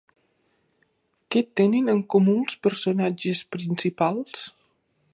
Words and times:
Què 1.35 1.43
tenen 1.61 1.93
en 1.95 2.01
comú 2.15 2.35
els 2.47 2.57
personatges 2.69 3.47
principals? 3.57 4.53